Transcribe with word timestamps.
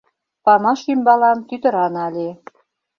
Памаш 0.45 0.79
ӱмбалан 0.91 1.37
тӱтыра 1.47 1.85
нале 1.93 2.29